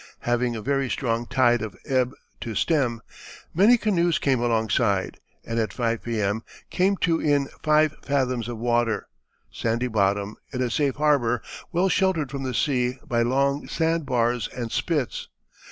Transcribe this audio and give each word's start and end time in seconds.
Having 0.21 0.55
a 0.55 0.63
very 0.63 0.89
strong 0.89 1.27
tide 1.27 1.61
of 1.61 1.77
ebb 1.85 2.15
to 2.39 2.55
stem, 2.55 3.01
many 3.53 3.77
canoes 3.77 4.17
came 4.17 4.39
alongside, 4.41 5.19
and 5.45 5.59
at 5.59 5.71
5 5.71 6.01
P.M. 6.01 6.41
came 6.71 6.97
to 6.97 7.19
in 7.19 7.47
5 7.61 7.97
fathoms 8.01 8.47
of 8.47 8.57
water, 8.57 9.05
sandy 9.51 9.87
bottom, 9.87 10.37
in 10.51 10.59
a 10.63 10.71
safe 10.71 10.95
harbour 10.95 11.43
well 11.71 11.87
sheltered 11.87 12.31
from 12.31 12.41
the 12.41 12.55
sea 12.55 12.97
by 13.05 13.21
long 13.21 13.67
sand 13.67 14.07
bars 14.07 14.47
and 14.47 14.71
spits. 14.71 15.27